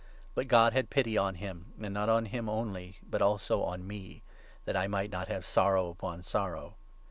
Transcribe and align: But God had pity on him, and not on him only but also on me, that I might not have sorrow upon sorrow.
But 0.33 0.47
God 0.47 0.73
had 0.73 0.89
pity 0.89 1.15
on 1.15 1.35
him, 1.35 1.73
and 1.79 1.93
not 1.93 2.09
on 2.09 2.25
him 2.25 2.49
only 2.49 2.97
but 3.07 3.21
also 3.21 3.61
on 3.61 3.85
me, 3.85 4.23
that 4.65 4.75
I 4.75 4.87
might 4.87 5.11
not 5.11 5.27
have 5.27 5.45
sorrow 5.45 5.91
upon 5.91 6.23
sorrow. 6.23 6.75